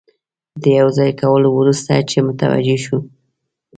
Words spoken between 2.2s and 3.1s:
متوجه شو.